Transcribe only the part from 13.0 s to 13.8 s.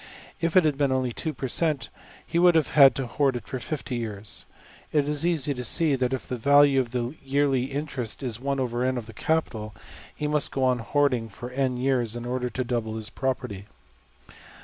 property.